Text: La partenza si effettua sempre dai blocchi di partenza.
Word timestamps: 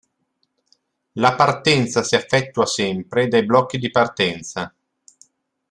La 1.11 1.35
partenza 1.35 2.01
si 2.01 2.15
effettua 2.15 2.65
sempre 2.65 3.27
dai 3.27 3.45
blocchi 3.45 3.77
di 3.77 3.91
partenza. 3.91 4.73